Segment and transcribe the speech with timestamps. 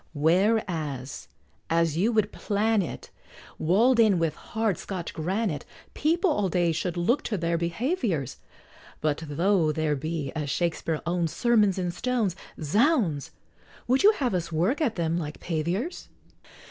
[0.15, 1.27] Whereas,
[1.69, 3.11] as you would plan it,
[3.59, 8.37] Wall'd in with hard Scotch granite, People all day should look to their behaviors;
[8.99, 13.29] But though there be, as Shakspeare owns, "Sermons in stones," Zounds!
[13.87, 16.07] Would you have us work at them like paviors?